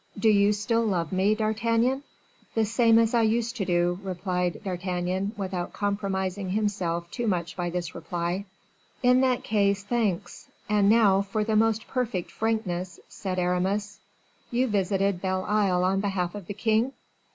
Do 0.17 0.29
you 0.29 0.51
still 0.51 0.83
love 0.83 1.11
me, 1.11 1.35
D'Artagnan?" 1.35 2.01
"The 2.55 2.65
same 2.65 2.97
as 2.97 3.13
I 3.13 3.21
used 3.21 3.55
to 3.57 3.65
do," 3.65 3.99
replied 4.01 4.59
D'Artagnan, 4.63 5.33
without 5.37 5.73
compromising 5.73 6.49
himself 6.49 7.11
too 7.11 7.27
much 7.27 7.55
by 7.55 7.69
this 7.69 7.93
reply. 7.93 8.45
"In 9.03 9.21
that 9.21 9.43
case, 9.43 9.83
thanks; 9.83 10.49
and 10.67 10.89
now, 10.89 11.21
for 11.21 11.43
the 11.43 11.55
most 11.55 11.87
perfect 11.87 12.31
frankness," 12.31 12.99
said 13.07 13.37
Aramis; 13.37 13.99
"you 14.49 14.65
visited 14.65 15.21
Belle 15.21 15.43
Isle 15.47 15.83
on 15.83 15.99
behalf 15.99 16.33
of 16.33 16.47
the 16.47 16.55
king?" 16.55 16.93